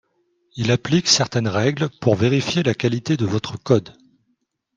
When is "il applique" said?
0.55-1.07